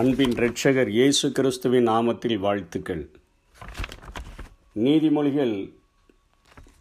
அன்பின் 0.00 0.32
இரட்சகர் 0.36 0.88
இயேசு 0.88 1.26
கிறிஸ்துவின் 1.32 1.86
நாமத்தில் 1.88 2.38
வாழ்த்துக்கள். 2.38 3.02
நீதிமொழிகள் 4.84 5.52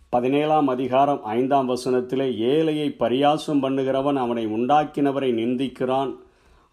பதினேழாம் 0.10 0.68
அதிகாரம் 0.68 1.22
ஐந்தாம் 1.36 1.70
வசனத்திலே 1.70 2.28
ஏழையை 2.54 2.88
பரியாசம் 3.04 3.62
பண்ணுகிறவன் 3.64 4.16
அவனை 4.16 4.46
உண்டாக்கினவரை 4.48 5.30
நிந்திக்கிறான் 5.42 6.12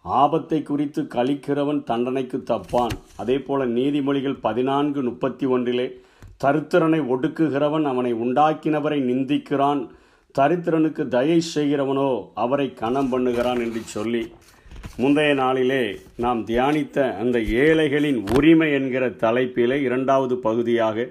ஆபத்தை 0.05 0.61
குறித்து 0.61 1.01
கழிக்கிறவன் 1.15 1.83
தண்டனைக்கு 1.83 2.37
தப்பான். 2.51 2.95
அதே 3.15 3.37
போல 3.39 3.65
நீதிமொழிகள் 3.77 4.37
பதினான்கு 4.47 5.01
முப்பத்தி 5.01 5.45
ஒன்றிலே 5.45 5.87
தருத்திரனை 6.43 7.01
ஒடுக்குகிறவன் 7.15 7.83
அவனை 7.83 8.13
உண்டாக்கினவரை 8.13 8.99
நிந்திக்கிறான் 9.09 9.83
தரித்திரனுக்கு 10.35 11.05
தயை 11.07 11.41
செய்கிறவனோ 11.55 12.09
அவரை 12.33 12.73
கணம் 12.73 13.11
பண்ணுகிறான் 13.13 13.61
என்று 13.67 13.83
சொல்லி 13.95 14.23
முந்தைய 14.97 15.33
நாளிலே 15.33 15.83
நாம் 16.15 16.45
தியானித்த 16.45 17.17
அந்த 17.17 17.39
ஏழைகளின் 17.39 18.19
உரிமை 18.35 18.71
என்கிற 18.71 19.09
தலைப்பிலே 19.09 19.77
இரண்டாவது 19.81 20.37
பகுதியாக 20.37 21.07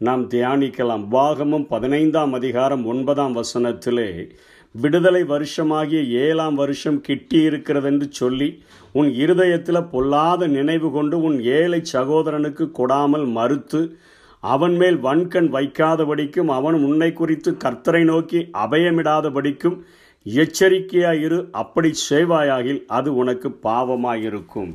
நாம் 0.00 0.30
தியானிக்கலாம். 0.30 1.04
பாகமும் 1.08 1.66
பதினைந்தாம் 1.66 2.32
அதிகாரம் 2.32 2.84
ஒன்பதாம் 2.86 3.36
வசனத்திலே 3.36 4.28
விடுதலை 4.74 5.22
வருஷமாகிய 5.22 6.00
ஏழாம் 6.24 6.54
வருஷம் 6.54 7.00
கிட்டி 7.00 7.38
இருக்கிறதென்று 7.40 8.06
சொல்லி 8.10 8.62
உன் 8.92 9.10
இருதயத்தில் 9.14 9.88
பொல்லாத 9.90 10.46
நினைவு 10.46 10.90
கொண்டு 10.90 11.20
உன் 11.20 11.40
ஏழை 11.40 11.80
சகோதரனுக்கு 11.92 12.70
கொடாமல் 12.78 13.26
மறுத்து 13.26 13.96
அவன் 14.42 14.76
மேல் 14.76 14.96
வன்கண் 14.96 15.48
வைக்காதபடிக்கும் 15.52 16.46
அவன் 16.46 16.74
உன்னை 16.74 17.12
குறித்து 17.12 17.50
கர்த்தரை 17.64 18.04
நோக்கி 18.04 18.40
அபயமிடாதபடிக்கும் 18.52 19.78
எச்சரிக்கையாயிரு 20.26 21.48
அப்படி 21.52 21.90
செய்வாயாகில் 22.10 22.84
அது 22.86 23.14
உனக்கு 23.14 23.48
பாவமாயிருக்கும். 23.62 24.72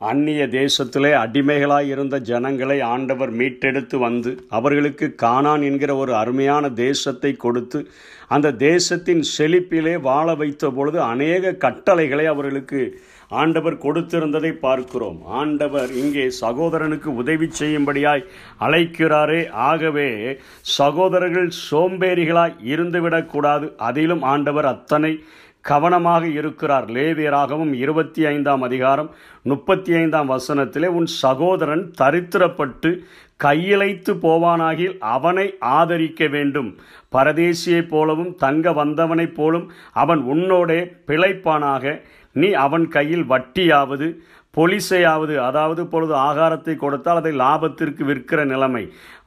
அந்நிய 0.00 0.46
தேசத்திலே 0.46 1.10
அடிமைகளாய் 1.14 1.88
இருந்த 1.88 2.18
ஜனங்களை 2.20 2.80
ஆண்டவர் 2.80 3.32
மீட்டெடுத்து 3.32 3.98
வந்து 3.98 4.46
அவர்களுக்கு 4.48 5.14
கானான் 5.22 5.62
என்கிற 5.62 5.96
ஒரு 5.96 6.14
அருமையான 6.14 6.68
தேசத்தை 6.70 7.36
கொடுத்து 7.36 7.88
அந்த 8.28 8.52
தேசத்தின் 8.52 9.22
செழிப்பிலே 9.38 10.00
வாழ 10.00 10.34
வைத்த 10.34 10.70
பொழுது 10.70 11.00
அநேக 11.02 11.52
கட்டளைகளை 11.52 12.26
அவர்களுக்கு 12.26 13.00
ஆண்டவர் 13.28 13.76
கொடுத்திருந்ததை 13.76 14.52
பார்க்கிறோம். 14.52 15.24
ஆண்டவர் 15.24 15.90
இங்கே 15.92 16.30
சகோதரனுக்கு 16.40 17.06
உதவி 17.06 17.48
செய்யும்படியாய் 17.58 18.24
அழைக்கிறாரே. 18.60 19.50
ஆகவே 19.50 20.38
சகோதரர்கள் 20.60 21.50
சோம்பேறிகளாய் 21.70 22.54
இருந்துவிடக்கூடாது 22.64 23.76
அதிலும் 23.76 24.22
ஆண்டவர் 24.22 24.66
அத்தனை 24.66 25.24
கவனமாக 25.60 26.26
இருக்கிறார். 26.26 26.84
லேவியராகவும் 26.84 27.72
இருபத்தி 27.72 28.24
ஐந்தாம் 28.24 28.62
அதிகாரம் 28.62 29.10
முப்பத்தி 29.42 29.94
ஐந்தாம் 29.94 30.30
வசனத்திலே 30.30 30.86
உன் 30.86 31.06
சகோதரன் 31.06 31.92
தரித்திரப்பட்டு 32.00 32.98
கையிழைத்து 33.44 34.12
போவானாகில் 34.22 34.98
அவனை 34.98 35.54
ஆதரிக்க 35.58 36.26
வேண்டும். 36.26 36.76
பரதேசியைப் 37.12 37.88
போலவும் 37.88 38.34
தங்க 38.34 38.72
வந்தவனைப் 38.72 39.34
போலும் 39.34 39.72
அவன் 39.92 40.22
உன்னோடே 40.22 40.92
பிழைப்பானாக. 41.06 42.00
நீ 42.40 42.48
அவன் 42.66 42.86
கையில் 42.96 43.26
வட்டியாவது 43.32 44.08
பொலிசையாவது 44.54 45.34
அதாவது 45.48 45.82
பொழுது 45.92 46.14
ஆகாரத்தை 46.28 46.74
கொடுத்தால் 46.82 47.18
அதை 47.20 47.32
லாபத்திற்கு 47.40 48.02
விற்கிற 48.10 48.40
நிலைமை. 48.52 48.84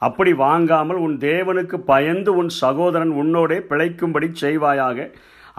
அப்படி 0.08 0.32
வாங்காமல் 0.46 1.00
உன் 1.06 1.18
தேவனுக்கு 1.26 1.78
பயந்து 1.92 2.32
உன் 2.36 2.52
சகோதரன் 2.62 3.14
உன்னோடே 3.22 3.58
பிழைக்கும்படி 3.72 4.30
செய்வாயாக. 4.42 4.98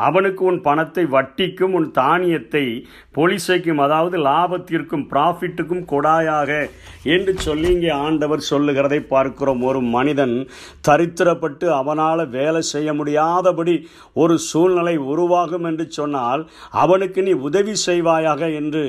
அவனுக்கு 0.06 0.42
உன் 0.50 0.60
பணத்தை 0.66 1.04
வட்டிக்கும் 1.14 1.74
உன் 1.78 1.88
தானியத்தை 1.98 2.64
பொலிசைக்கும் 3.16 3.80
அதாவது 3.84 4.16
லாபத்திற்கும் 4.26 5.04
ப்ராஃபிட்டுக்கும் 5.12 5.84
கொடாயாக 5.92 6.50
என்று 7.14 7.32
சொல்லி 7.46 7.68
இங்கே 7.74 7.92
ஆண்டவர் 8.06 8.42
சொல்லுகிறதை 8.50 9.00
பார்க்கிறோம். 9.14 9.62
ஒரு 9.70 9.80
மனிதன் 9.96 10.36
தரித்திரப்பட்டு 10.88 11.66
அவனால் 11.80 12.24
வேலை 12.36 12.62
செய்ய 12.72 12.90
முடியாதபடி 13.00 13.74
ஒரு 14.22 14.36
சூழ்நிலை 14.50 14.96
உருவாகும் 15.12 15.66
என்று 15.70 15.86
சொன்னால் 15.98 16.44
அவனுக்கு 16.84 17.22
நீ 17.28 17.34
உதவி 17.48 17.74
செய்வாயாக 17.86 18.52
என்று 18.60 18.84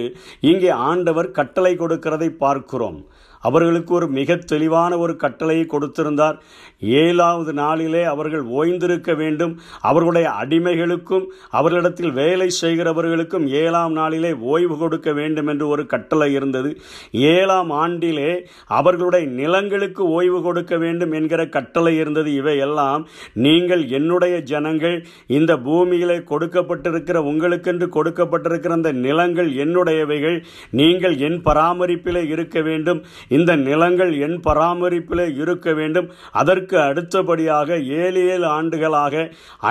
இங்கே 0.52 0.72
ஆண்டவர் 0.90 1.36
கட்டளை 1.40 1.74
கொடுக்கிறதை 1.78 2.30
பார்க்கிறோம். 2.46 3.02
அவர்களுக்கு 3.42 3.94
ஒரு 3.94 4.08
மிக 4.08 4.36
தெளிவான 4.36 4.98
ஒரு 4.98 5.16
கட்டளையை 5.16 5.66
கொடுத்திருந்தார். 5.66 6.38
ஏழாவது 6.80 7.54
நாளிலே 7.54 8.04
அவர்கள் 8.04 8.44
ஓய்ந்திருக்க 8.60 9.16
வேண்டும். 9.16 9.54
அவர்களுடைய 9.82 10.28
அடிமைகளுக்கும் 10.42 11.26
அவர்களிடத்தில் 11.50 12.12
வேலை 12.12 12.48
செய்கிறவர்களுக்கும் 12.62 13.48
ஏழாம் 13.48 13.92
நாளிலே 13.92 14.34
ஓய்வு 14.34 14.78
கொடுக்க 14.78 15.12
வேண்டும் 15.12 15.48
என்று 15.48 15.68
ஒரு 15.68 15.86
கட்டளை 15.86 16.34
இருந்தது. 16.34 16.70
ஏழாம் 17.12 17.72
ஆண்டிலே 17.72 18.32
அவர்களுடைய 18.68 19.28
நிலங்களுக்கு 19.28 20.10
ஓய்வு 20.10 20.42
கொடுக்க 20.42 20.78
வேண்டும் 20.78 21.12
என்கிற 21.12 21.42
கட்டளை 21.48 21.98
இருந்தது. 21.98 22.34
இவையெல்லாம் 22.34 23.08
நீங்கள் 23.34 23.84
என்னுடைய 23.88 24.42
ஜனங்கள் 24.42 24.98
இந்த 25.28 25.58
பூமியிலே 25.58 26.18
கொடுக்கப்பட்டிருக்கிற 26.32 27.18
உங்களுக்கென்று 27.32 27.88
கொடுக்கப்பட்டிருக்கிற 27.96 28.70
அந்த 28.70 28.92
நிலங்கள் 28.92 29.50
என்னுடையவைகள். 29.54 30.44
நீங்கள் 30.72 31.18
என் 31.18 31.42
பராமரிப்பிலே 31.46 32.24
இருக்க 32.30 32.62
வேண்டும். 32.62 33.04
இந்த 33.38 33.52
நிலங்கள் 33.68 34.12
என் 34.26 34.38
பராமரிப்பிலே 34.48 35.26
இருக்க 35.44 35.74
வேண்டும். 35.80 36.08
அதற்கு 36.42 36.78
அடுத்தபடியாக 36.90 37.80
ஏழு 38.00 38.22
ஏழு 38.34 38.48
ஆண்டுகளாக 38.58 39.24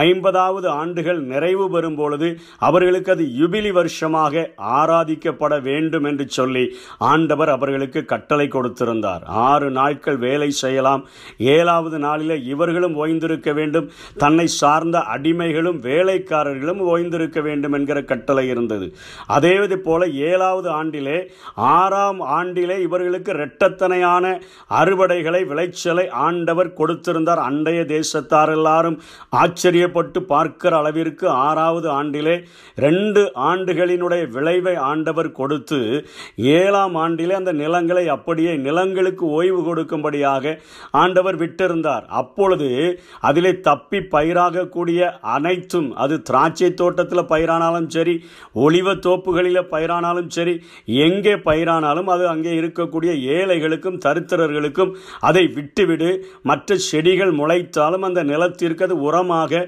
ஐம்பதாவது 0.04 0.68
ஆண்டுகள் 0.82 1.20
நிறைவு 1.32 1.66
பெறும் 1.70 1.98
பொழுது 2.00 2.30
அவர்களுக்கு 2.68 3.12
அது 3.12 3.26
யுபிலி 3.40 3.72
வருஷமாக 3.78 4.44
ஆராதிக்கப்பட 4.78 5.62
வேண்டும் 5.68 6.04
என்று 6.04 6.26
சொல்லி 6.38 6.64
ஆண்டவர் 7.12 7.52
அவர்களுக்கு 7.56 8.04
கட்டளை 8.04 8.48
கொடுத்திருந்தார். 8.48 9.24
ஆறு 9.48 9.70
நாட்கள் 9.70 10.18
வேலை 10.26 10.50
செய்யலாம். 10.62 11.02
ஏழாவது 11.56 11.98
நாளில் 11.98 12.36
இவர்களும் 12.44 12.96
ஓய்ந்திருக்க 13.04 13.50
வேண்டும். 13.54 13.90
தன்னை 14.16 14.46
சார்ந்த 14.60 14.98
அடிமைகளும் 15.14 15.78
வேலைக்காரர்களும் 15.88 16.82
ஓய்ந்திருக்க 16.92 17.40
வேண்டும் 17.42 17.72
என்கிற 17.72 17.98
கட்டளை 18.02 18.44
இருந்தது. 18.48 18.88
அதே 19.26 19.54
போல 19.84 20.06
ஏழாவது 20.30 20.68
ஆண்டிலே 20.82 21.18
ஆறாம் 21.54 22.20
ஆண்டிலே 22.38 22.76
இவர்களுக்கு 22.88 23.48
எட்டத்தனையான 23.50 24.24
அறுவடைகளை 24.80 25.42
விளைச்சலை 25.52 26.06
ஆண்டவர் 26.26 26.72
கொடுத்திருந்தார். 26.80 27.44
அண்டைய 27.48 27.80
தேசத்தார் 27.94 28.52
எல்லாரும் 28.56 28.98
ஆச்சரியப்பட்டு 29.42 30.18
பார்க்கிற 30.32 30.72
அளவிற்கு 30.80 31.26
ஆறாவது 31.48 31.88
ஆண்டிலே 31.98 32.36
ரெண்டு 32.84 33.22
ஆண்டுகளினுடைய 33.50 34.22
விளைவை 34.36 34.74
ஆண்டவர் 34.90 35.30
கொடுத்து 35.38 35.78
ஏழாம் 36.58 36.96
ஆண்டிலே 37.04 37.34
அந்த 37.38 37.52
நிலங்களை 37.62 38.04
அப்படியே 38.16 38.52
நிலங்களுக்கு 38.66 39.24
ஓய்வு 39.38 39.60
கொடுக்கும்படியாக 39.68 40.54
ஆண்டவர் 41.02 41.38
விட்டிருந்தார். 41.42 42.04
அப்பொழுது 42.20 42.68
அதிலே 43.28 43.52
தப்பி 43.68 43.98
பயிராகக்கூடிய 44.14 45.00
அனைத்தும் 45.34 45.88
அது 46.02 46.14
திராட்சை 46.28 46.70
தோட்டத்தில் 46.80 47.30
பயிரானாலும் 47.32 47.88
சரி 47.96 48.14
ஒளிவ 48.64 48.94
தோப்புகளில் 49.06 49.68
பயிரானாலும் 49.72 50.30
சரி 50.36 50.54
எங்கே 51.06 51.34
பயிரானாலும் 51.48 52.10
அது 52.14 52.24
அங்கே 52.34 52.52
இருக்கக்கூடிய 52.60 53.12
ஏழைகளுக்கும் 53.40 54.00
தரித்திரர்களுக்கும் 54.06 54.92
அதை 55.28 55.44
விட்டுவிடு. 55.56 56.10
மற்ற 56.50 56.76
செடிகள் 56.88 57.32
முளைத்தாலும் 57.40 58.06
அந்த 58.08 58.22
நிலத்திற்கு 58.32 58.84
அது 58.86 58.96
உரமாக 59.08 59.62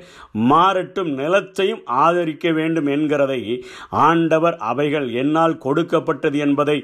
மாறட்டும். 0.50 1.10
நிலத்தையும் 1.20 1.82
ஆதரிக்க 2.04 2.52
வேண்டும் 2.58 2.90
என்கிறதை 2.96 3.40
ஆண்டவர் 4.06 4.56
அவைகள் 4.70 5.08
என்னால் 5.22 5.58
கொடுக்கப்பட்டது 5.58 6.38
என்பதை 6.46 6.78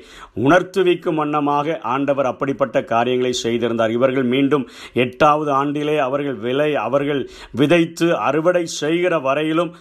உணர்த்துவிக்கும் 0.47 1.19
வண்ணமாக 1.23 1.79
ஆண்டவர் 1.95 2.31
அப்படிப்பட்ட 2.33 2.77
காரியங்களை 2.95 3.33
செய்திருந்தார். 3.45 3.97
இவர்கள் 3.99 4.29
மீண்டும் 4.35 4.65
எட்டாவது 5.05 5.53
ஆண்டிலே 5.61 5.97
அவர்கள் 6.09 6.39
விலை 6.47 6.71
அவர்கள் 6.87 7.23
விதைத்து 7.61 8.09
அறுவடை 8.29 8.65
செய்கிற 8.81 9.15
வரையிலும் 9.27 9.73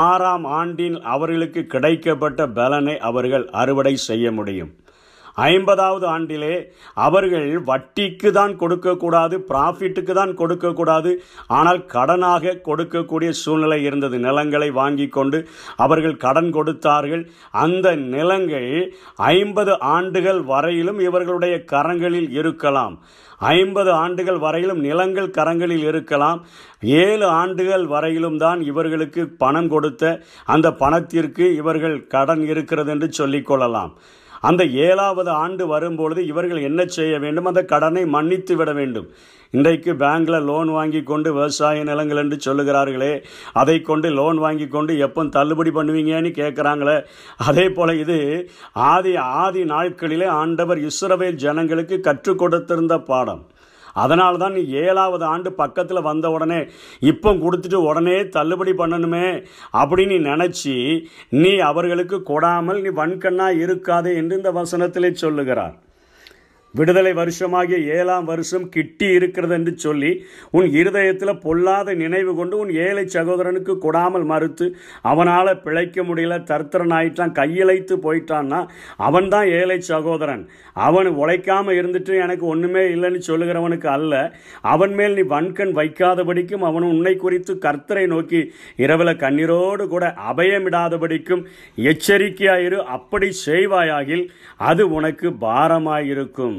ஆறாம் 0.00 0.46
ஆண்டில் 0.60 0.98
அவர்களுக்கு 1.14 1.62
கிடைக்கப்பட்ட 1.74 2.48
பலனை 2.54 2.96
அவர்கள் 3.10 3.46
அறுவடை 3.62 3.96
செய்ய 4.08 4.32
முடியும். 4.32 4.72
ஐம்பதாவது 5.36 6.06
ஆண்டிலே 6.14 6.54
அவர்கள் 7.06 7.48
வட்டிக்கு 7.70 8.30
தான் 8.32 8.54
கொடுக்கக்கூடாது 8.56 9.36
ப்ராஃபிட்டுக்கு 9.50 10.12
தான் 10.12 10.34
கொடுக்கக்கூடாது. 10.40 11.12
ஆனால் 11.48 11.80
கடனாக 11.94 12.54
கொடுக்கக்கூடிய 12.68 13.30
சூழ்நிலை 13.42 13.80
இருந்தது. 13.82 14.18
நிலங்களை 14.18 14.70
வாங்கி 14.80 15.08
கொண்டு 15.08 15.40
அவர்கள் 15.76 16.16
கடன் 16.16 16.50
கொடுத்தார்கள். 16.50 17.24
அந்த 17.64 17.96
நிலங்கள் 18.14 18.70
ஐம்பது 19.16 19.74
ஆண்டுகள் 19.96 20.40
வரையிலும் 20.52 21.00
இவர்களுடைய 21.08 21.56
கரங்களில் 21.74 22.30
இருக்கலாம். 22.40 22.96
ஐம்பது 23.40 23.90
ஆண்டுகள் 24.02 24.38
வரையிலும் 24.38 24.80
நிலங்கள் 24.80 25.34
கரங்களில் 25.38 25.84
இருக்கலாம். 25.90 26.40
ஏழு 27.02 27.26
ஆண்டுகள் 27.40 27.86
வரையிலும் 27.86 28.38
தான் 28.38 28.60
இவர்களுக்கு 28.70 29.22
பணம் 29.42 29.68
கொடுத்த 29.68 30.20
அந்த 30.46 30.68
பணத்திற்கு 30.82 31.46
இவர்கள் 31.54 31.96
கடன் 32.14 32.42
இருக்கிறது 32.52 32.92
என்று 32.94 33.08
சொல்லிக்கொள்ளலாம் 33.20 33.92
அந்த 34.48 34.62
ஏழாவது 34.86 35.30
ஆண்டு 35.42 35.64
வரும்பொழுது 35.72 36.20
இவர்கள் 36.32 36.66
என்ன 36.68 36.80
செய்ய 36.96 37.14
வேண்டும்? 37.24 37.48
அந்த 37.50 37.62
கடனை 37.72 38.02
மன்னித்து 38.16 38.54
விட 38.58 38.70
வேண்டும். 38.80 39.08
இன்றைக்கு 39.54 39.92
பேங்கில் 40.02 40.46
லோன் 40.48 40.70
வாங்கி 40.76 41.00
கொண்டு 41.10 41.28
விவசாய 41.36 41.82
நிலங்கள் 41.88 42.20
என்று 42.22 42.36
சொல்லுகிறார்களே 42.46 43.12
அதை 43.60 43.76
கொண்டு 43.88 44.08
லோன் 44.18 44.38
வாங்கி 44.44 44.66
கொண்டு 44.74 44.92
எப்போ 45.06 45.24
தள்ளுபடி 45.36 45.70
பண்ணுவீங்கன்னு 45.76 46.30
கேட்குறாங்களே 46.40 46.96
அதே 47.48 47.66
போல் 47.76 47.92
இது 48.04 48.18
ஆதி 48.92 49.12
ஆதி 49.42 49.62
நாட்களிலே 49.74 50.28
ஆண்டவர் 50.42 50.80
இஸ்ரவேல் 50.88 51.42
ஜனங்களுக்கு 51.44 51.98
கற்றுக் 52.08 52.40
கொடுத்திருந்த 52.42 52.96
பாடம். 53.10 53.42
அதனால 54.02 54.38
தான் 54.42 54.56
நீ 54.58 54.62
ஏழாவது 54.84 55.24
ஆண்டு 55.32 55.52
பக்கத்தில் 55.60 56.06
வந்த 56.08 56.26
உடனே 56.36 56.60
இப்போ 57.12 57.32
கொடுத்துட்டு 57.44 57.80
உடனே 57.90 58.16
தள்ளுபடி 58.36 58.74
பண்ணணுமே 58.82 59.26
அப்படின்னு 59.82 60.12
நீ 60.14 60.18
நினச்சி 60.32 60.76
நீ 61.42 61.54
அவர்களுக்கு 61.70 62.18
கொடாமல் 62.32 62.82
நீ 62.86 62.92
வன்கண்ணா 63.00 63.48
இருக்காதே 63.64 64.12
என்று 64.20 64.38
இந்த 64.40 64.52
வசனத்திலே 64.60 65.12
சொல்லுகிறார். 65.24 65.74
விடுதலை 66.78 67.12
வருஷமாகிய 67.20 67.78
ஏழாம் 67.96 68.26
வருஷம் 68.30 68.66
கிட்டி 68.74 69.08
இருக்கிறது 69.18 69.54
என்று 69.58 69.72
சொல்லி 69.84 70.12
உன் 70.56 70.68
இருதயத்தில் 70.80 71.40
பொல்லாத 71.44 71.94
நினைவு 72.02 72.34
கொண்டு 72.34 72.54
உன் 72.62 72.72
ஏழை 72.86 73.04
சகோதரனுக்கு 73.16 73.74
கொடாமல் 73.84 74.26
மறுத்து 74.32 74.66
அவனால் 75.10 75.52
பிழைக்க 75.64 76.02
முடியல 76.02 76.38
தர்த்தரன் 76.50 76.94
ஆயிட்டான் 76.98 77.36
கையிழைத்து 77.40 77.96
போயிட்டான்னா 78.06 78.60
அவன் 78.96 79.28
தான் 79.28 79.48
ஏழை 79.60 79.78
சகோதரன். 79.80 80.42
அவன் 80.88 81.08
உழைக்காமல் 81.22 81.78
இருந்துட்டு 81.80 82.12
எனக்கு 82.24 82.46
ஒன்றுமே 82.46 82.82
இல்லைன்னு 82.94 83.20
சொல்லுகிறவனுக்கு 83.28 83.88
அல்ல. 83.96 84.14
அவன் 84.74 84.94
மேல் 84.94 85.16
நீ 85.18 85.24
வன்கண் 85.34 85.72
வைக்காதபடிக்கும் 85.80 86.66
அவன் 86.70 86.86
உன்னை 86.92 87.14
குறித்து 87.16 87.54
கர்த்தரை 87.66 88.06
நோக்கி 88.14 88.40
இரவில் 88.76 89.20
கண்ணீரோடு 89.24 89.86
கூட 89.86 90.04
அபயமிடாதபடிக்கும் 90.30 91.44
எச்சரிக்கையாயிரு 91.92 92.80
அப்படி 92.96 93.30
செய்வாயாகில் 93.46 94.26
அது 94.70 94.82
உனக்கு 94.98 95.30
பாரமாயிருக்கும். 95.46 96.58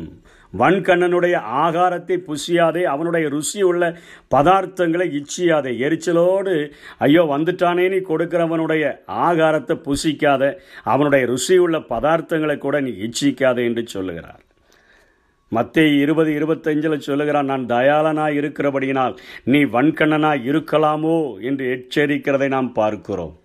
வன்கண்ணனுடைய 0.58 1.36
ஆகாரத்தை 1.66 2.18
புசியாதே 2.28 2.84
அவனுடைய 2.84 3.30
ருசி 3.30 3.64
உள்ள 3.64 3.98
பதார்த்தங்களை 4.36 5.08
இச்சியாதே. 5.20 5.72
எரிச்சலோடு 5.88 6.72
ஐயோ 6.98 7.24
வந்துட்டானே 7.24 7.90
நீ 7.90 7.98
கொடுக்கிறவனுடைய 7.98 8.98
ஆகாரத்தை 9.08 9.78
புசிக்காத 9.88 10.54
அவனுடைய 10.84 11.26
ருசி 11.26 11.58
உள்ள 11.58 11.78
பதார்த்தங்களை 11.78 12.58
கூட 12.58 12.82
நீ 12.82 12.92
இச்சிக்காதே 12.92 13.64
என்று 13.64 13.88
சொல்லுகிறார். 13.88 14.42
மத்திய 15.52 15.88
இருபது 15.88 16.32
இருபத்தஞ்சில் 16.32 16.98
சொல்லுகிறான் 16.98 17.46
நான் 17.46 17.66
தயாளனாக 17.66 18.38
இருக்கிறபடியினால் 18.42 19.18
நீ 19.44 19.64
வன்கண்ணனாக 19.64 20.48
இருக்கலாமோ? 20.52 21.42
என்று 21.42 21.66
எச்சரிக்கிறதை 21.76 22.48
நாம் 22.48 22.74
பார்க்கிறோம். 22.74 23.36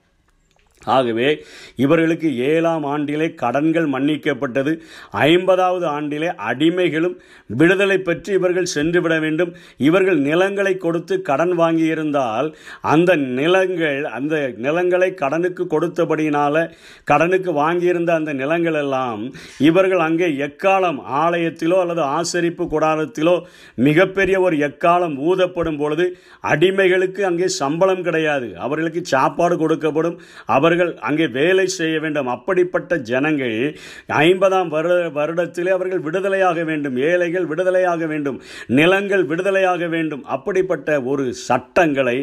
ஆகவே 0.86 1.44
இவர்களுக்கு 1.76 2.28
ஏழாம் 2.36 2.84
ஆண்டிலே 2.84 3.34
கடன்கள் 3.34 3.88
மன்னிக்கப்பட்டது 3.94 4.72
ஐம்பதாவது 5.10 5.86
ஆண்டிலே 5.86 6.30
அடிமைகளும் 6.50 7.16
விடுதலை 7.46 7.98
பெற்று 7.98 8.30
இவர்கள் 8.34 8.70
சென்றுவிட 8.74 9.20
வேண்டும். 9.20 9.52
இவர்கள் 9.76 10.18
நிலங்களை 10.18 10.76
கொடுத்து 10.76 11.22
கடன் 11.22 11.52
வாங்கியிருந்தால் 11.58 12.54
அந்த 12.80 13.16
நிலங்கள் 13.16 14.04
அந்த 14.04 14.52
நிலங்களை 14.56 15.14
கடனுக்கு 15.14 15.66
கொடுத்தபடியினால 15.66 16.64
கடனுக்கு 17.04 17.52
வாங்கியிருந்த 17.52 18.10
அந்த 18.14 18.32
நிலங்கள் 18.32 18.74
எல்லாம் 18.74 19.30
இவர்கள் 19.58 19.98
அங்கே 19.98 20.28
எக்காலம் 20.48 21.00
ஆலயத்திலோ 21.24 21.78
அல்லது 21.80 22.02
ஆசரிப்பு 22.18 22.66
கூடாரத்திலோ 22.72 23.36
மிகப்பெரிய 23.74 24.40
ஒரு 24.40 24.56
எக்காலம் 24.68 25.18
ஊதப்படும் 25.30 25.78
பொழுது 25.78 26.06
அடிமைகளுக்கு 26.42 27.20
அங்கே 27.20 27.48
சம்பளம் 27.48 28.02
கிடையாது. 28.02 28.58
அவர்களுக்கு 28.58 29.04
சாப்பாடு 29.04 29.56
கொடுக்கப்படும். 29.56 30.18
அவர் 30.46 30.68
அவர்கள் 30.70 30.90
அங்கே 31.08 31.26
வேலை 31.36 31.64
செய்ய 31.78 31.94
வேண்டும். 32.02 32.28
அப்படிப்பட்ட 32.34 32.96
ஜனங்கள் 33.10 33.54
ஐம்பதாம் 34.24 34.68
வருட 34.74 34.96
வருடத்திலே 35.16 35.70
அவர்கள் 35.76 36.02
விடுதலையாக 36.06 36.64
வேண்டும். 36.68 36.96
ஏழைகள் 37.08 37.46
விடுதலையாக 37.50 38.06
வேண்டும். 38.12 38.38
நிலங்கள் 38.78 39.24
விடுதலையாக 39.30 39.88
வேண்டும். 39.94 40.22
அப்படிப்பட்ட 40.34 40.88
ஒரு 41.12 41.24
சட்டங்களை 41.48 42.16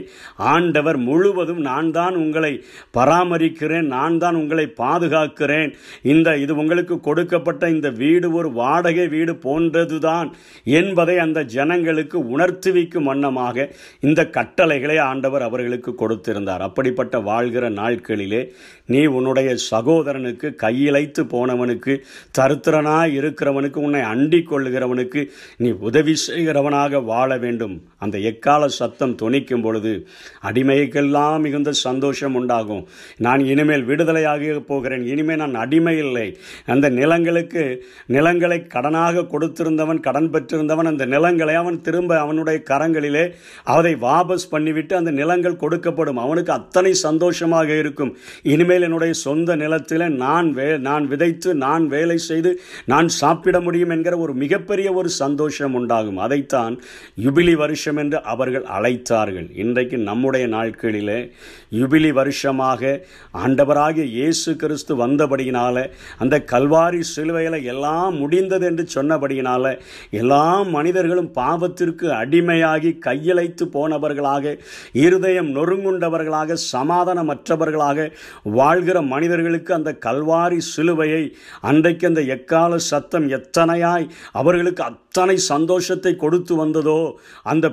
ஆண்டவர் 0.53 0.99
முழுவதும் 1.07 1.61
நான் 1.69 1.89
தான் 1.97 2.15
உங்களை 2.23 2.53
பராமரிக்கிறேன் 2.97 3.89
நான் 3.95 4.17
தான் 4.23 4.39
உங்களை 4.41 4.65
பாதுகாக்கிறேன். 4.81 5.71
இந்த 6.13 6.37
இது 6.43 6.55
உங்களுக்கு 6.63 6.97
கொடுக்கப்பட்ட 7.07 7.69
இந்த 7.75 7.91
வீடு 8.03 8.29
ஒரு 8.39 8.51
வாடகை 8.61 9.07
வீடு 9.15 9.35
போன்றதுதான் 9.47 10.29
என்பதை 10.79 11.17
அந்த 11.25 11.39
ஜனங்களுக்கு 11.57 12.17
உணர்த்துவிக்கும் 12.35 13.09
வண்ணமாக 13.11 13.67
இந்த 14.07 14.21
கட்டளைகளை 14.39 14.97
ஆண்டவர் 15.09 15.47
அவர்களுக்கு 15.49 15.93
கொடுத்திருந்தார். 16.03 16.65
அப்படிப்பட்ட 16.69 17.15
வாழ்கிற 17.29 17.65
நாட்களிலே 17.81 18.36
நீ 18.85 18.99
உன்னுடைய 19.17 19.49
சகோதரனுக்கு 19.71 20.47
கையிழைத்து 20.63 21.21
போனவனுக்கு 21.33 21.93
தருத்திரனாய் 22.37 23.15
இருக்கிறவனுக்கு 23.19 23.79
உன்னை 23.87 24.01
அண்டிக் 24.11 24.49
கொள்ளுகிறவனுக்கு 24.51 25.21
நீ 25.57 25.69
உதவி 25.87 26.15
செய்கிறவனாக 26.27 27.03
வாழ 27.11 27.29
வேண்டும். 27.37 27.75
அந்த 27.97 28.17
எக்கால 28.31 28.67
சத்தம் 28.79 29.15
துணிக்கும் 29.21 29.61
பொழுது 29.61 29.93
அடிமைக்கெல்லாம் 30.49 31.41
மிகுந்த 31.45 31.71
சந்தோஷம் 31.71 32.35
உண்டாகும். 32.35 32.83
நான் 33.17 33.43
இனிமேல் 33.53 33.87
விடுதலையாக 33.89 34.59
போகிறேன். 34.71 35.03
இனிமேல் 35.13 35.41
நான் 35.43 35.55
அடிமை 35.63 35.95
இல்லை 35.97 36.27
அந்த 36.65 36.89
நிலங்களுக்கு 36.99 37.65
நிலங்களை 38.15 38.59
கடனாக 38.75 39.25
கொடுத்திருந்தவன் 39.33 39.99
கடன் 39.99 40.31
பெற்றிருந்தவன் 40.33 40.91
அந்த 40.91 41.05
நிலங்களை 41.05 41.55
அவன் 41.55 41.81
திரும்ப 41.81 42.19
அவனுடைய 42.19 42.57
கரங்களிலே 42.69 43.25
அதை 43.75 43.93
வாபஸ் 44.07 44.49
பண்ணிவிட்டு 44.51 44.93
அந்த 44.93 45.11
நிலங்கள் 45.11 45.61
கொடுக்கப்படும். 45.63 46.21
அவனுக்கு 46.25 46.51
அத்தனை 46.59 46.93
சந்தோஷமாக 47.05 47.69
இருக்கும். 47.83 48.13
இனிமேல் 48.53 48.85
என்னுடைய 48.87 49.13
சொந்த 49.25 49.55
நிலத்தில் 49.55 50.05
நான் 50.23 50.49
வே 50.53 50.67
நான் 50.87 51.05
விதைத்து 51.07 51.49
நான் 51.65 51.85
வேலை 51.87 52.17
செய்து 52.29 52.51
நான் 52.85 53.09
சாப்பிட 53.19 53.55
முடியும் 53.59 53.93
என்கிற 53.95 54.17
ஒரு 54.17 54.33
மிகப்பெரிய 54.43 54.87
ஒரு 54.93 55.09
சந்தோஷம் 55.21 55.73
உண்டாகும். 55.73 56.17
அதைத்தான் 56.17 56.73
யுபிலி 57.25 57.55
வருஷம் 57.55 57.99
என்று 58.03 58.19
அவர்கள் 58.33 58.65
அழைத்தார்கள். 58.77 59.47
இன்றைக்கு 59.63 59.97
நம்முடைய 60.09 60.45
நாட்களிலே 60.47 61.19
யுபிலி 61.71 62.11
வருஷமாக 62.11 62.81
ஆண்டவராகிய 63.43 64.05
இயேசு 64.17 64.51
கிறிஸ்து 64.55 64.93
வந்தபடியினால 64.95 65.77
அந்த 66.17 66.35
கல்வாரி 66.51 67.01
சிலுவையில் 67.13 67.59
எல்லாம் 67.73 68.15
முடிந்தது 68.17 68.65
என்று 68.65 68.83
சொன்னபடியினால 68.95 69.63
எல்லா 70.21 70.43
மனிதர்களும் 70.75 71.31
பாவத்திற்கு 71.39 72.07
அடிமையாகி 72.21 72.91
கையழைத்து 73.07 73.65
போனவர்களாக 73.75 74.55
இருதயம் 75.03 75.49
நொறுங்குண்டவர்களாக 75.55 76.57
சமாதானமற்றவர்களாக 76.71 78.07
வாழ்கிற 78.51 78.97
மனிதர்களுக்கு 79.07 79.73
அந்த 79.73 79.91
கல்வாரி 80.05 80.59
சிலுவையை 80.71 81.23
அன்றைக்கு 81.61 82.07
அந்த 82.07 82.21
எக்கால 82.35 82.79
சத்தம் 82.87 83.27
எத்தனையாய் 83.29 84.07
அவர்களுக்கு 84.33 84.83
அத்தனை 84.83 85.35
சந்தோஷத்தை 85.43 86.11
கொடுத்து 86.15 86.53
வந்ததோ 86.55 86.99
அந்த 87.43 87.65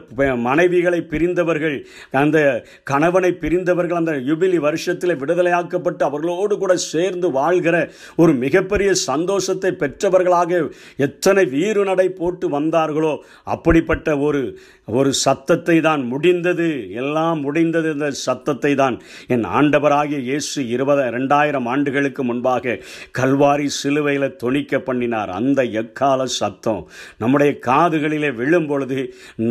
மனைவிகளை 0.44 1.00
பிரிந்தவர்கள் 1.05 1.76
அந்த 2.14 2.38
கணவனை 2.84 3.31
பிரிந்தவர்கள் 3.34 4.01
அந்த 4.01 4.13
யுபிலி 4.24 4.58
வருஷத்தில் 4.58 5.19
விடுதலையாக்கப்பட்டு 5.20 6.03
அவர்களோடு 6.03 6.56
கூட 6.58 6.74
சேர்ந்து 6.86 7.31
வாழ்கிற 7.31 7.77
ஒரு 8.17 8.34
மிகப்பெரிய 8.34 8.91
சந்தோஷத்தை 9.05 9.72
பெற்றவர்களாக 9.74 10.63
எத்தனை 10.98 11.44
வீறு 11.46 11.84
நடை 11.84 12.08
போட்டு 12.13 12.48
வந்தார்களோ 12.48 13.15
அப்படிப்பட்ட 13.46 14.17
ஒரு 14.19 14.43
ஒரு 14.89 15.10
சத்தத்தை 15.17 15.77
தான் 15.81 16.03
முடிந்தது. 16.05 16.67
எல்லாம் 16.94 17.39
முடிந்தது. 17.41 17.89
இந்த 17.93 18.08
சத்தத்தை 18.24 18.72
தான் 18.74 18.96
என் 19.27 19.46
ஆண்டவராகிய 19.55 20.20
இயேசு 20.34 20.60
இருபது 20.74 21.03
ரெண்டாயிரம் 21.17 21.67
ஆண்டுகளுக்கு 21.72 22.22
முன்பாக 22.29 22.76
கல்வாரி 23.19 23.67
சிலுவையில் 23.79 24.36
தொணிக்க 24.43 24.79
பண்ணினார். 24.88 25.31
அந்த 25.41 25.60
எக்கால 25.81 26.26
சத்தம் 26.38 26.82
நம்முடைய 27.22 27.53
காதுகளிலே 27.69 28.31
விழும் 28.41 28.69
பொழுது 28.70 29.00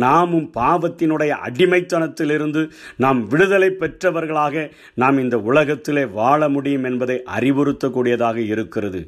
நாமும் 0.04 0.48
பாவத்தினுடைய 0.58 1.32
அடிமைத்தனத்திலிருந்து 1.48 2.62
நாம் 3.04 3.20
விடுதலை 3.32 3.70
பெற்றவர்களாக 3.82 4.66
நாம் 5.02 5.22
இந்த 5.24 5.38
உலகத்திலே 5.50 6.04
வாழ 6.20 6.48
முடியும் 6.56 6.88
என்பதை 6.90 7.16
அறிவுறுத்தக்கூடியதாக 7.36 8.38
இருக்கிறது. 8.54 9.02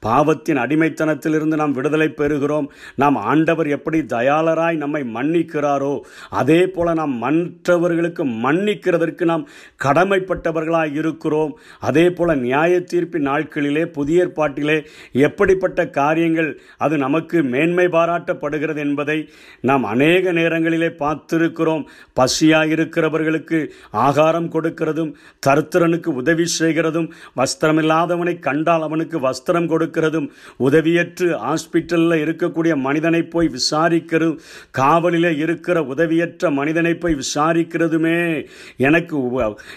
பாவத்தின் 0.00 0.56
அடிமைத்தனத்திலிருந்து 0.56 1.56
நாம் 1.56 1.72
விடுதலை 1.72 2.08
பெறுகிறோம். 2.08 2.66
நாம் 2.94 3.16
ஆண்டவர் 3.16 3.68
எப்படி 3.68 4.02
தயாளராய் 4.04 4.76
நம்மை 4.76 5.02
மன்னிக்கிறாரோ 5.14 6.00
அதே 6.30 6.66
போல 6.66 6.94
நாம் 6.94 7.14
மற்றவர்களுக்கு 7.16 8.24
மன்னிக்கிறதற்கு 8.24 9.24
நாம் 9.24 9.48
கடமைப்பட்டவர்களாய் 9.84 10.94
இருக்கிறோம். 10.94 11.58
அதே 11.80 12.10
போல 12.10 12.34
நியாய 12.34 12.84
தீர்ப்பின் 12.92 13.28
நாட்களிலே 13.28 13.86
புதிய 13.86 14.24
ஏற்பாட்டிலே 14.26 14.86
எப்படிப்பட்ட 15.12 15.88
காரியங்கள் 15.88 16.60
அது 16.78 16.98
நமக்கு 16.98 17.42
மேன்மை 17.42 17.86
பாராட்டப்படுகிறது 17.86 18.76
என்பதை 18.76 19.28
நாம் 19.60 19.84
அநேக 19.84 20.32
நேரங்களிலே 20.32 20.88
பார்த்திருக்கிறோம். 20.88 21.84
பசியாக 22.20 22.74
இருக்கிறவர்களுக்கு 22.76 23.70
ஆகாரம் 23.90 24.52
கொடுக்கிறதும் 24.52 25.14
தருத்திரனுக்கு 25.46 26.06
உதவி 26.06 26.44
செய்கிறதும் 26.58 27.10
வஸ்திரமில்லாதவனை 27.36 28.38
கண்டால் 28.38 28.82
அவனுக்கு 28.82 29.18
வஸ்திரம் 29.18 29.66
கொடு 29.66 29.85
கொடுக்கிறதும் 29.86 30.28
உதவியற்று 30.60 31.28
ஹாஸ்பிட்டலில் 31.46 32.22
இருக்கக்கூடிய 32.24 32.76
மனிதனை 32.76 33.22
போய் 33.22 33.48
விசாரிக்கிறது 33.48 34.38
காவலில் 34.70 35.38
இருக்கிற 35.38 35.80
உதவியற்ற 35.80 36.52
மனிதனை 36.52 36.94
போய் 36.94 37.14
விசாரிக்கிறதுமே 37.14 38.46
எனக்கு 38.76 39.24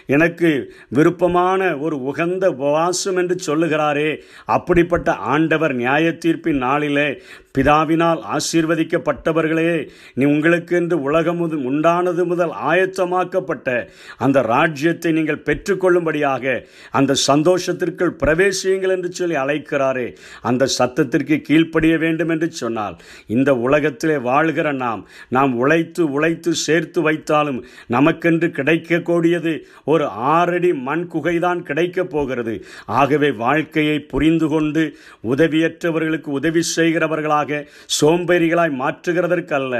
எனக்கு 0.05 0.73
விருப்பமான 0.89 1.77
ஒரு 1.77 2.03
உகந்த 2.03 2.51
உபவாசம் 2.51 3.15
என்று 3.15 3.35
சொல்லுகிறாரே. 3.45 4.21
அப்படிப்பட்ட 4.45 5.13
ஆண்டவர் 5.13 5.73
நியாய 5.73 6.17
தீர்ப்பின் 6.25 6.57
நாளிலே 6.57 7.21
பிதாவினால் 7.57 8.19
ஆசீர்வதிக்கப்பட்டவர்களே 8.35 9.89
நீ 10.13 10.25
உங்களுக்கு 10.25 10.75
என்று 10.75 11.01
உலகம் 11.01 11.39
உண்டானது 11.71 12.25
முதல் 12.25 12.53
ஆயத்தமாக்கப்பட்ட 12.71 13.87
அந்த 14.17 14.41
ராஜ்யத்தை 14.41 15.11
நீங்கள் 15.11 15.41
பெற்றுக்கொள்ளும்படியாக 15.45 16.65
அந்த 16.91 17.15
சந்தோஷத்திற்குள் 17.27 18.13
பிரவேசியுங்கள் 18.23 18.93
என்று 18.95 19.11
சொல்லி 19.11 19.35
அழைக்கிறாரே. 19.35 20.15
அந்த 20.41 20.67
சத்தத்திற்கு 20.77 21.41
கீழ்ப்படிய 21.41 21.97
வேண்டும் 21.97 22.29
என்று 22.29 22.51
சொன்னால் 22.51 22.97
இந்த 23.27 23.55
உலகத்திலே 23.55 24.17
வாழ்கிற 24.17 24.71
நாம் 24.71 25.07
நாம் 25.29 25.55
உழைத்து 25.55 26.11
உழைத்து 26.11 26.53
சேர்த்து 26.53 27.09
வைத்தாலும் 27.09 27.59
நமக்கென்று 27.89 28.49
கிடைக்கக்கூடியது 28.59 29.55
ஒரு 29.85 30.05
ஆறடி 30.05 30.73
மண் 30.73 31.07
குகைதான் 31.13 31.61
கிடைக்கப் 31.61 32.09
போகிறது. 32.09 32.65
ஆகவே 32.85 33.31
வாழ்க்கையை 33.31 33.99
புரிந்து 33.99 34.47
கொண்டு 34.47 34.95
உதவியற்றவர்களுக்கு 35.27 36.27
உதவி 36.27 36.63
செய்கிறவர்களாக 36.75 37.37
மக்களாக 37.39 37.59
சோம்பேறிகளாய் 37.97 38.79
மாற்றுகிறதற்கு 38.81 39.53
அல்ல 39.59 39.75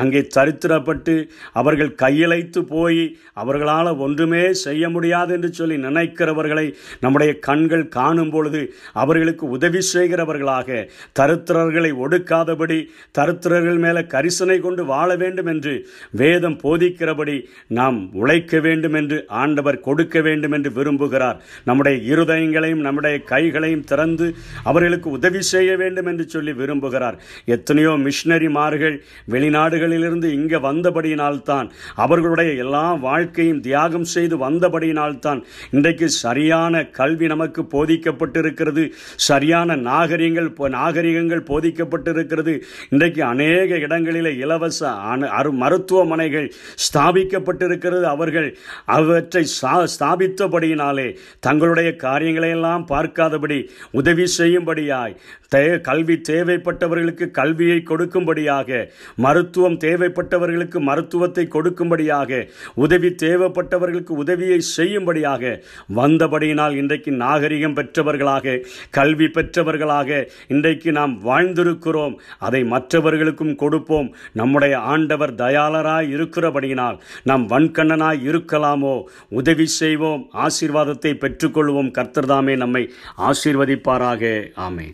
அங்கே 0.00 0.20
சரித்திரப்பட்டு 0.36 1.14
அவர்கள் 1.60 1.92
கையிழைத்து 2.02 2.60
போய் 2.72 3.02
அவர்களால் 3.42 3.90
ஒன்றுமே 4.06 4.42
செய்ய 4.64 4.84
முடியாது 4.94 5.32
என்று 5.36 5.50
சொல்லி 5.58 5.76
நினைக்கிறவர்களை 5.86 6.66
நம்முடைய 7.04 7.32
கண்கள் 7.48 7.86
காணும் 7.98 8.32
பொழுது 8.34 8.62
அவர்களுக்கு 9.02 9.44
உதவி 9.56 9.80
செய்கிறவர்களாக 9.92 10.78
தருத்திரர்களை 11.20 11.90
ஒடுக்காதபடி 12.04 12.78
தருத்திரர்கள் 13.18 13.80
மேலே 13.84 14.02
கரிசனை 14.14 14.58
கொண்டு 14.66 14.82
வாழ 14.92 15.08
வேண்டும் 15.22 15.50
என்று 15.54 15.74
வேதம் 16.22 16.58
போதிக்கிறபடி 16.64 17.36
நாம் 17.78 17.98
உழைக்க 18.22 18.60
வேண்டும் 18.66 18.96
என்று 19.00 19.18
ஆண்டவர் 19.42 19.82
கொடுக்க 19.88 20.20
வேண்டும் 20.28 20.54
என்று 20.56 20.70
விரும்புகிறார். 20.78 21.40
நம்முடைய 21.68 21.96
இருதயங்களையும் 22.12 22.84
நம்முடைய 22.86 23.16
கைகளையும் 23.32 23.86
திறந்து 23.90 24.26
அவர்களுக்கு 24.70 25.08
உதவி 25.18 25.42
செய்ய 25.52 25.70
வேண்டும் 25.82 26.08
என்று 26.10 26.24
சொல்லி 26.28 26.52
விரும்புகிறார். 26.60 27.02
எத்தனையோ 27.44 27.88
மிஷினரிமார்கள் 27.88 28.98
வெளிநாடுகளிலிருந்து 29.30 30.24
இங்கே 30.24 30.56
வந்தபடியினால்தான் 30.56 31.70
அவர்களுடைய 31.94 32.52
எல்லா 32.52 32.94
வாழ்க்கையும் 32.94 33.60
தியாகம் 33.60 34.04
செய்து 34.04 34.50
வந்தபடியினால்தான் 34.50 35.42
இன்றைக்கு 35.70 36.08
சரியான 36.08 36.84
கல்வி 36.84 37.26
நமக்கு 37.26 37.62
போதிக்கப்பட்டிருக்கிறது 37.62 38.90
சரியான 39.16 39.76
நாகரிகங்கள் 39.76 40.52
போ- 40.58 40.70
நாகரிகங்கள் 40.70 41.42
போதிக்கப்பட்டிருக்கிறது. 41.42 42.60
இன்றைக்கு 42.88 43.24
அநேக 43.24 43.76
இடங்களில் 43.78 44.38
இலவச 44.38 44.90
அணு- 44.90 45.28
அரு 45.28 45.52
மருத்துவமனைகள் 45.52 46.52
ஸ்தாபிக்கப்பட்டிருக்கிறது. 46.74 48.02
அவர்கள் 48.02 48.56
அவற்றை 48.84 49.46
ஸ்தாபித்தபடியினாலே 49.62 51.16
தங்களுடைய 51.40 51.94
காரியங்களையெல்லாம் 51.98 52.84
பார்க்காதபடி 52.88 53.68
உதவி 53.90 54.24
செய்யும்படியாய் 54.38 55.16
தே 55.54 55.80
கல்வி 55.80 56.20
தேவைப்பட்டவர்களுக்கு 56.28 57.30
கல்வியை 57.30 57.82
கொடுக்கும்படியாக 57.84 58.88
மருத்துவம் 59.16 59.78
தேவைப்பட்டவர்களுக்கு 59.78 60.78
மருத்துவத்தை 60.80 61.44
கொடுக்கும்படியாக 61.50 62.48
உதவி 62.74 63.08
தேவைப்பட்டவர்களுக்கு 63.22 64.12
உதவியை 64.24 64.60
செய்யும்படியாக 64.60 65.62
வந்தபடியினால் 65.96 66.74
இன்றைக்கு 66.76 67.12
நாகரிகம் 67.12 67.74
பெற்றவர்களாக 67.74 68.56
கல்வி 68.90 69.24
பெற்றவர்களாக 69.24 70.28
இன்றைக்கு 70.48 70.92
நாம் 70.92 71.14
வாழ்ந்திருக்கிறோம். 71.24 72.14
அதை 72.38 72.64
மற்றவர்களுக்கும் 72.64 73.54
கொடுப்போம். 73.56 74.14
நம்முடைய 74.32 74.78
ஆண்டவர் 74.78 75.34
தயாளராய் 75.34 76.10
இருக்கிறபடியினால் 76.16 76.98
நாம் 77.22 77.48
வன்கண்ணனாய் 77.48 78.22
இருக்கலாமோ? 78.30 79.02
உதவி 79.28 79.66
செய்வோம். 79.66 80.30
ஆசீர்வாதத்தை 80.46 81.14
பெற்றுக்கொள்வோம். 81.24 81.92
கர்த்தர்தாமே 82.00 82.56
நம்மை 82.56 82.90
ஆசீர்வதிப்பாராக. 83.18 84.22
ஆமே 84.68 84.88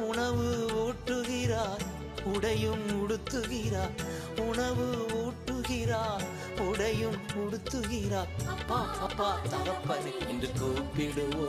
உணவு 0.00 0.68
ஊட்டுகிறார் 0.86 1.82
உடையும் 2.24 3.08
உடுத்துகிறார். 3.08 3.94
உணவு 4.40 5.06
ஊட்டுகிறார் 5.24 6.24
உடையும் 6.58 7.18
உடுத்துகிறார். 7.34 8.28
அப்பா 8.46 8.96
அப்பா 9.00 9.38
தகப்பன் 9.50 10.28
என்று 10.28 10.48
கூப்பிடுவோ 10.60 11.48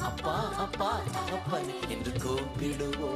அப்பா 0.00 0.54
அப்பா 0.54 1.00
தகப்பன் 1.12 1.88
என்று 1.88 2.10
கூப்பிடுவோ 2.10 3.10